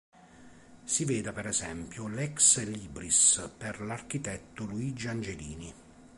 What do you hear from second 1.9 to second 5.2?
l"'ex libris" per l'architetto Luigi